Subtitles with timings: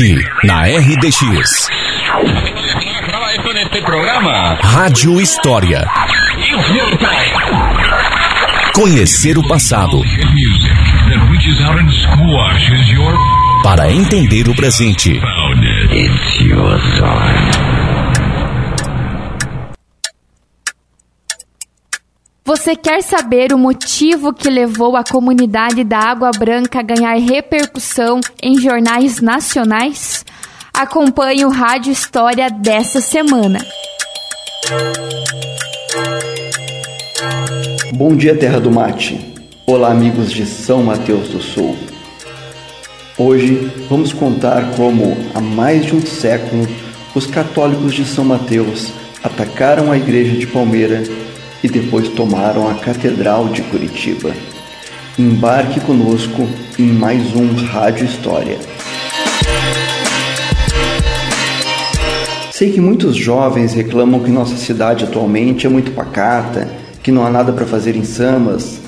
[0.00, 1.68] Aqui, na RDX.
[4.62, 5.86] Rádio História.
[8.74, 10.00] Conhecer o passado.
[13.62, 15.20] Para entender o presente.
[22.60, 28.20] Você quer saber o motivo que levou a comunidade da Água Branca a ganhar repercussão
[28.42, 30.26] em jornais nacionais?
[30.70, 33.60] Acompanhe o Rádio História dessa semana.
[37.94, 39.18] Bom dia, Terra do Mate.
[39.64, 41.74] Olá, amigos de São Mateus do Sul.
[43.16, 46.68] Hoje vamos contar como, há mais de um século,
[47.14, 48.92] os católicos de São Mateus
[49.24, 51.02] atacaram a igreja de Palmeira
[51.62, 54.30] e depois tomaram a Catedral de Curitiba.
[55.18, 58.58] Embarque conosco em mais um Rádio História.
[62.50, 66.68] Sei que muitos jovens reclamam que nossa cidade atualmente é muito pacata,
[67.02, 68.80] que não há nada para fazer em Samas,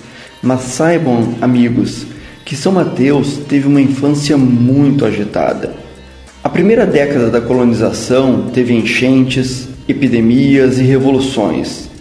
[0.43, 2.07] mas saibam, amigos,
[2.45, 5.75] que São Mateus teve uma infância muito agitada.
[6.43, 11.92] A primeira década da colonização teve enchentes, epidemias e revoluções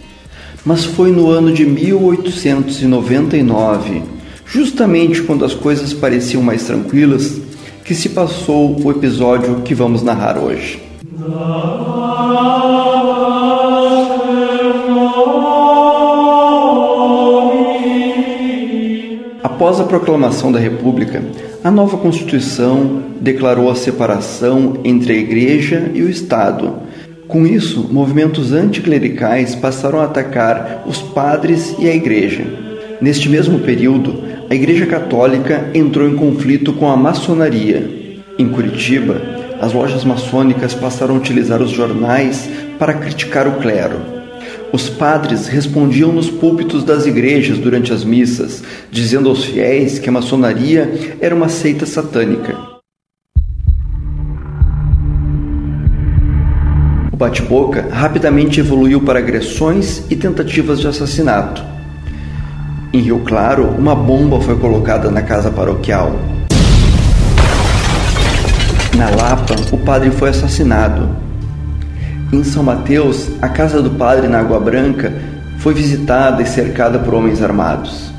[0.66, 4.04] mas foi no ano de 1899,
[4.46, 7.42] justamente quando as coisas pareciam mais tranquilas,
[7.84, 10.80] que se passou o episódio que vamos narrar hoje.
[19.44, 21.24] Após a proclamação da República,
[21.64, 26.74] a nova Constituição declarou a separação entre a Igreja e o Estado
[27.32, 32.46] com isso, movimentos anticlericais passaram a atacar os padres e a igreja.
[33.00, 37.90] Neste mesmo período, a Igreja Católica entrou em conflito com a maçonaria.
[38.38, 39.22] Em Curitiba,
[39.62, 44.02] as lojas maçônicas passaram a utilizar os jornais para criticar o clero.
[44.74, 48.62] Os padres respondiam nos púlpitos das igrejas durante as missas,
[48.92, 52.71] dizendo aos fiéis que a maçonaria era uma seita satânica.
[57.22, 61.64] Bate-boca rapidamente evoluiu para agressões e tentativas de assassinato.
[62.92, 66.16] Em Rio Claro, uma bomba foi colocada na casa paroquial.
[68.98, 71.16] Na Lapa, o padre foi assassinado.
[72.34, 75.14] Em São Mateus, a casa do padre na Água Branca
[75.60, 78.12] foi visitada e cercada por homens armados.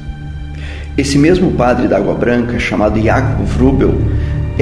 [0.97, 3.95] Esse mesmo padre da Água Branca, chamado Jacob Vrubel,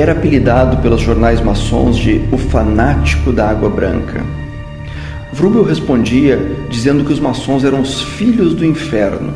[0.01, 4.25] era apelidado pelos jornais maçons de o fanático da água branca.
[5.31, 6.41] Vrubel respondia
[6.71, 9.31] dizendo que os maçons eram os filhos do inferno.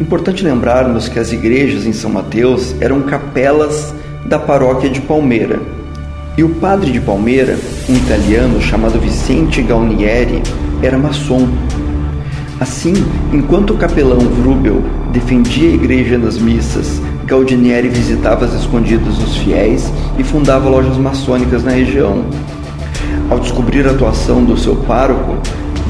[0.00, 3.94] Importante lembrarmos que as igrejas em São Mateus eram capelas
[4.24, 5.60] da paróquia de Palmeira.
[6.38, 10.42] E o padre de Palmeira, um italiano chamado Vicente Gaunieri,
[10.82, 11.46] era maçom.
[12.58, 12.94] Assim,
[13.34, 14.82] enquanto o capelão Vrubel
[15.12, 21.62] defendia a igreja nas missas Galdinieri visitava as escondidas os fiéis e fundava lojas maçônicas
[21.62, 22.24] na região.
[23.30, 25.38] Ao descobrir a atuação do seu pároco,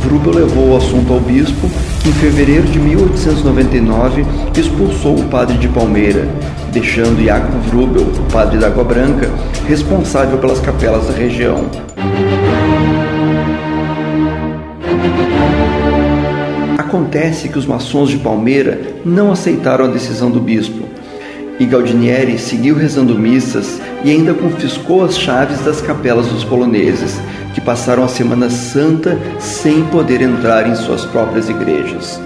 [0.02, 1.70] Vrubel levou o assunto ao bispo,
[2.02, 6.28] que em fevereiro de 1899 expulsou o padre de Palmeira,
[6.70, 9.30] deixando Jacob Vrubel, o padre da Água Branca,
[9.66, 11.64] responsável pelas capelas da região.
[16.76, 20.90] Acontece que os maçons de Palmeira não aceitaram a decisão do bispo
[21.60, 27.20] e Galdinieri seguiu rezando missas e ainda confiscou as chaves das capelas dos poloneses,
[27.54, 32.18] que passaram a Semana Santa sem poder entrar em suas próprias igrejas.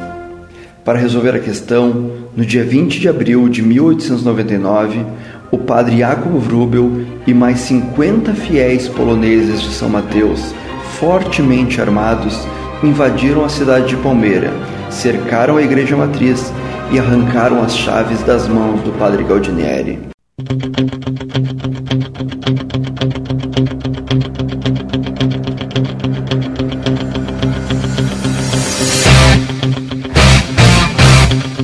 [0.85, 5.05] Para resolver a questão, no dia 20 de abril de 1899,
[5.51, 10.55] o padre Jacob Vrubel e mais 50 fiéis poloneses de São Mateus,
[11.01, 12.39] fortemente armados,
[12.85, 14.53] invadiram a cidade de Palmeira,
[14.91, 16.53] cercaram a igreja matriz
[16.91, 19.99] e arrancaram as chaves das mãos do padre Galdinieri.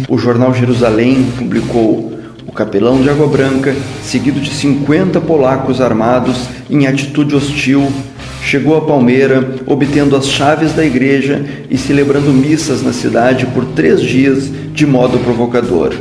[0.08, 6.86] O jornal Jerusalém publicou o capelão de Água Branca, seguido de 50 polacos armados em
[6.86, 7.92] atitude hostil,
[8.42, 14.00] chegou a Palmeira, obtendo as chaves da igreja e celebrando missas na cidade por três
[14.00, 15.94] dias de modo provocador.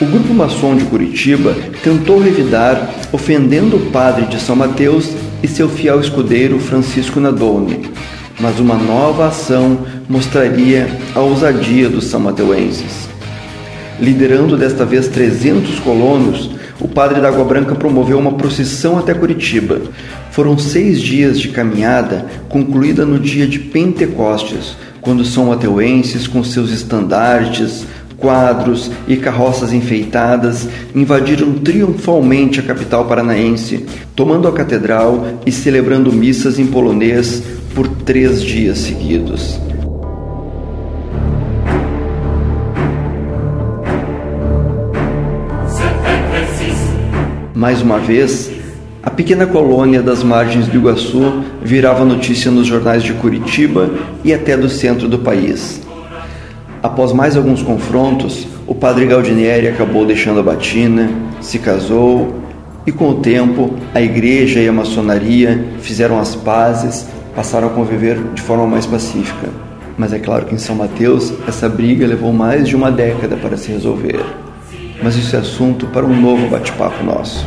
[0.00, 5.10] O grupo maçom de Curitiba tentou revidar, ofendendo o padre de São Mateus
[5.42, 7.88] e seu fiel escudeiro Francisco Nadolny,
[8.40, 13.08] mas uma nova ação mostraria a ousadia dos são mateuenses.
[14.00, 16.50] Liderando desta vez 300 colonos,
[16.80, 19.82] o padre da Água Branca promoveu uma procissão até Curitiba.
[20.32, 26.70] Foram seis dias de caminhada, concluída no dia de Pentecostes, quando são mateuenses, com seus
[26.70, 27.84] estandartes,
[28.16, 33.84] quadros e carroças enfeitadas, invadiram triunfalmente a capital paranaense,
[34.16, 37.42] tomando a catedral e celebrando missas em polonês
[37.74, 39.60] por três dias seguidos.
[47.54, 48.61] Mais uma vez,
[49.02, 53.90] a pequena colônia das margens do Iguaçu virava notícia nos jornais de Curitiba
[54.22, 55.80] e até do centro do país.
[56.80, 61.10] Após mais alguns confrontos, o padre Galdinieri acabou deixando a batina,
[61.40, 62.36] se casou
[62.86, 68.18] e, com o tempo, a igreja e a maçonaria fizeram as pazes, passaram a conviver
[68.34, 69.48] de forma mais pacífica.
[69.98, 73.56] Mas é claro que em São Mateus essa briga levou mais de uma década para
[73.56, 74.24] se resolver
[75.02, 77.44] mas isso é assunto para um novo bate-papo nosso.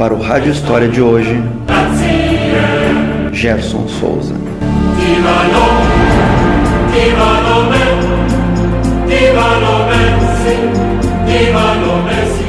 [0.00, 1.42] Para o Rádio História de hoje,
[3.34, 4.32] Gerson Souza.
[4.96, 5.44] Viva
[7.42, 8.08] no Messi,
[9.06, 10.56] viva no Messi,
[11.26, 12.39] viva no Messi.